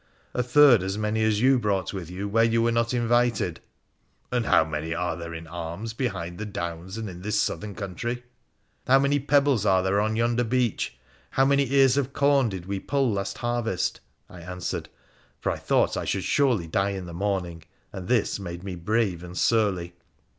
[0.33, 3.59] 'A third as many as you brought with you where you were not invited.'
[4.29, 7.75] 1 And how many are there in arms behind the downs and in this southern
[7.75, 8.23] country?'
[8.87, 10.97] 'How many pebbles are there on yonder beach?
[11.29, 14.89] How many ears of corn did we pull last harvest?' I answered,
[15.39, 17.61] for I thought I should die in the morning,
[17.93, 19.93] and this made me brave and surly.